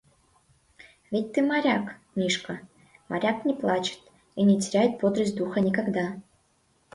Ведь 1.11 1.31
ты 1.33 1.43
моряк, 1.49 1.85
Мишка... 2.15 2.53
моряк 3.07 3.45
не 3.45 3.53
плачет... 3.53 4.01
и 4.35 4.41
не 4.41 4.59
теряет 4.59 4.99
бодрость 4.99 5.37
духа 5.37 5.59
никогда. 5.59 6.13